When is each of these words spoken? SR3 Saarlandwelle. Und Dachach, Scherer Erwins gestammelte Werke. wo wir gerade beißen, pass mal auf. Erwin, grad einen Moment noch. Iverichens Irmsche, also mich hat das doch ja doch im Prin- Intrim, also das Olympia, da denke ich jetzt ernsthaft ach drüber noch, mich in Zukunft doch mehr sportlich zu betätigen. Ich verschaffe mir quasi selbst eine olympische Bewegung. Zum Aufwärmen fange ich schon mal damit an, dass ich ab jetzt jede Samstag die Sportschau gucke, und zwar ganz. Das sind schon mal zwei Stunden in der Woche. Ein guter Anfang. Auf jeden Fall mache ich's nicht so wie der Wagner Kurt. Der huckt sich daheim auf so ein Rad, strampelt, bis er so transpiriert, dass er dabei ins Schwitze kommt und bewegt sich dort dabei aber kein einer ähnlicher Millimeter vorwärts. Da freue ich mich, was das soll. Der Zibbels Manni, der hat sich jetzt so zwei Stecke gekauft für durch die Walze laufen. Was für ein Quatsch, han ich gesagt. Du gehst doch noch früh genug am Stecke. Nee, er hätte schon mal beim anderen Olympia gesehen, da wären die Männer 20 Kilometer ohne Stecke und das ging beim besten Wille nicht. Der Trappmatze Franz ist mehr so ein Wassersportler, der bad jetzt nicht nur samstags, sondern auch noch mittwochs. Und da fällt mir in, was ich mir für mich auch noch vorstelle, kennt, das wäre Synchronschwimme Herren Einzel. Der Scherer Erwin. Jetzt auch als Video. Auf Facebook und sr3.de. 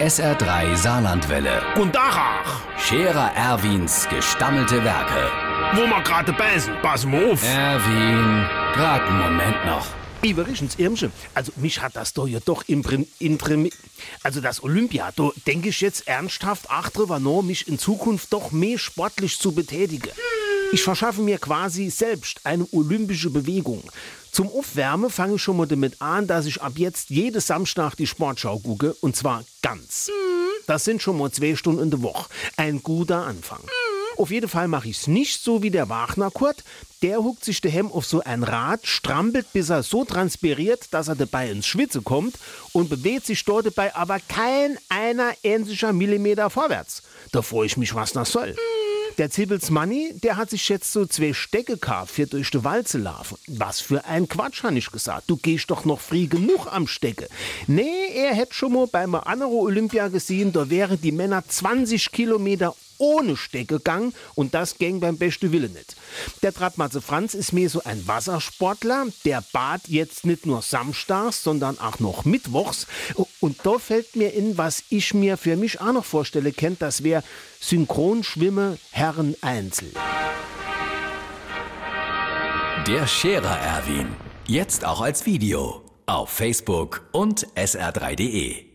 SR3 0.00 0.76
Saarlandwelle. 0.76 1.62
Und 1.76 1.94
Dachach, 1.94 2.60
Scherer 2.78 3.32
Erwins 3.34 4.06
gestammelte 4.10 4.84
Werke. 4.84 5.30
wo 5.74 5.86
wir 5.86 6.02
gerade 6.02 6.32
beißen, 6.34 6.74
pass 6.82 7.06
mal 7.06 7.32
auf. 7.32 7.42
Erwin, 7.42 8.46
grad 8.74 9.02
einen 9.08 9.18
Moment 9.18 9.64
noch. 9.64 9.86
Iverichens 10.22 10.74
Irmsche, 10.78 11.10
also 11.34 11.52
mich 11.56 11.80
hat 11.80 11.94
das 11.96 12.12
doch 12.12 12.26
ja 12.26 12.40
doch 12.44 12.64
im 12.66 12.82
Prin- 12.82 13.06
Intrim, 13.20 13.70
also 14.22 14.40
das 14.40 14.62
Olympia, 14.62 15.10
da 15.14 15.30
denke 15.46 15.68
ich 15.68 15.80
jetzt 15.80 16.08
ernsthaft 16.08 16.64
ach 16.68 16.90
drüber 16.90 17.18
noch, 17.20 17.42
mich 17.42 17.68
in 17.68 17.78
Zukunft 17.78 18.32
doch 18.32 18.50
mehr 18.50 18.78
sportlich 18.78 19.38
zu 19.38 19.52
betätigen. 19.52 20.10
Ich 20.72 20.82
verschaffe 20.82 21.22
mir 21.22 21.38
quasi 21.38 21.90
selbst 21.90 22.40
eine 22.44 22.66
olympische 22.72 23.30
Bewegung. 23.30 23.82
Zum 24.32 24.48
Aufwärmen 24.48 25.10
fange 25.10 25.36
ich 25.36 25.42
schon 25.42 25.56
mal 25.56 25.66
damit 25.66 26.02
an, 26.02 26.26
dass 26.26 26.46
ich 26.46 26.60
ab 26.60 26.72
jetzt 26.76 27.10
jede 27.10 27.40
Samstag 27.40 27.94
die 27.96 28.06
Sportschau 28.06 28.58
gucke, 28.58 28.94
und 29.00 29.16
zwar 29.16 29.44
ganz. 29.62 30.10
Das 30.66 30.84
sind 30.84 31.00
schon 31.00 31.18
mal 31.18 31.30
zwei 31.30 31.54
Stunden 31.54 31.82
in 31.82 31.90
der 31.90 32.02
Woche. 32.02 32.28
Ein 32.56 32.82
guter 32.82 33.24
Anfang. 33.24 33.60
Auf 34.16 34.30
jeden 34.30 34.48
Fall 34.48 34.66
mache 34.66 34.88
ich's 34.88 35.06
nicht 35.06 35.42
so 35.42 35.62
wie 35.62 35.70
der 35.70 35.88
Wagner 35.88 36.30
Kurt. 36.30 36.64
Der 37.02 37.18
huckt 37.18 37.44
sich 37.44 37.60
daheim 37.60 37.92
auf 37.92 38.06
so 38.06 38.22
ein 38.22 38.42
Rad, 38.42 38.86
strampelt, 38.86 39.52
bis 39.52 39.70
er 39.70 39.82
so 39.82 40.04
transpiriert, 40.04 40.88
dass 40.90 41.08
er 41.08 41.14
dabei 41.14 41.50
ins 41.50 41.66
Schwitze 41.66 42.02
kommt 42.02 42.36
und 42.72 42.88
bewegt 42.88 43.26
sich 43.26 43.44
dort 43.44 43.66
dabei 43.66 43.94
aber 43.94 44.18
kein 44.28 44.78
einer 44.88 45.32
ähnlicher 45.42 45.92
Millimeter 45.92 46.50
vorwärts. 46.50 47.02
Da 47.32 47.42
freue 47.42 47.66
ich 47.66 47.76
mich, 47.76 47.94
was 47.94 48.12
das 48.12 48.32
soll. 48.32 48.56
Der 49.18 49.30
Zibbels 49.30 49.70
Manni, 49.70 50.12
der 50.22 50.36
hat 50.36 50.50
sich 50.50 50.68
jetzt 50.68 50.92
so 50.92 51.06
zwei 51.06 51.32
Stecke 51.32 51.74
gekauft 51.74 52.14
für 52.14 52.26
durch 52.26 52.50
die 52.50 52.62
Walze 52.64 52.98
laufen. 52.98 53.38
Was 53.46 53.80
für 53.80 54.04
ein 54.04 54.28
Quatsch, 54.28 54.62
han 54.62 54.76
ich 54.76 54.90
gesagt. 54.90 55.30
Du 55.30 55.36
gehst 55.36 55.70
doch 55.70 55.86
noch 55.86 56.00
früh 56.00 56.26
genug 56.26 56.66
am 56.70 56.86
Stecke. 56.86 57.28
Nee, 57.66 58.08
er 58.14 58.34
hätte 58.34 58.52
schon 58.52 58.74
mal 58.74 58.86
beim 58.86 59.14
anderen 59.14 59.54
Olympia 59.54 60.08
gesehen, 60.08 60.52
da 60.52 60.68
wären 60.68 61.00
die 61.00 61.12
Männer 61.12 61.42
20 61.48 62.12
Kilometer 62.12 62.74
ohne 62.98 63.36
Stecke 63.36 63.80
und 64.34 64.54
das 64.54 64.78
ging 64.78 65.00
beim 65.00 65.18
besten 65.18 65.52
Wille 65.52 65.68
nicht. 65.68 65.96
Der 66.42 66.52
Trappmatze 66.52 67.00
Franz 67.00 67.34
ist 67.34 67.52
mehr 67.52 67.70
so 67.70 67.82
ein 67.84 68.06
Wassersportler, 68.06 69.06
der 69.24 69.42
bad 69.52 69.82
jetzt 69.86 70.26
nicht 70.26 70.46
nur 70.46 70.62
samstags, 70.62 71.42
sondern 71.42 71.78
auch 71.78 71.98
noch 72.00 72.24
mittwochs. 72.24 72.86
Und 73.40 73.58
da 73.64 73.78
fällt 73.78 74.16
mir 74.16 74.32
in, 74.32 74.58
was 74.58 74.84
ich 74.88 75.14
mir 75.14 75.36
für 75.36 75.56
mich 75.56 75.80
auch 75.80 75.92
noch 75.92 76.04
vorstelle, 76.04 76.52
kennt, 76.52 76.82
das 76.82 77.02
wäre 77.02 77.22
Synchronschwimme 77.60 78.78
Herren 78.90 79.36
Einzel. 79.40 79.92
Der 82.86 83.06
Scherer 83.06 83.58
Erwin. 83.58 84.14
Jetzt 84.46 84.84
auch 84.84 85.00
als 85.00 85.26
Video. 85.26 85.82
Auf 86.06 86.30
Facebook 86.30 87.08
und 87.10 87.48
sr3.de. 87.56 88.65